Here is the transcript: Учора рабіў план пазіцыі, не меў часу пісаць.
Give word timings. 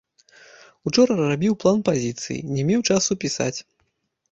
Учора 0.91 1.17
рабіў 1.19 1.53
план 1.65 1.85
пазіцыі, 1.91 2.39
не 2.57 2.61
меў 2.73 2.81
часу 2.91 3.21
пісаць. 3.27 3.55